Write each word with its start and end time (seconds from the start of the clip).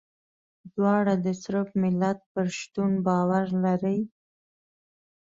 دواړه 0.75 1.13
د 1.25 1.27
صرب 1.41 1.67
ملت 1.81 2.19
پر 2.33 2.45
شتون 2.59 2.91
باور 3.05 3.45
لري. 3.63 3.99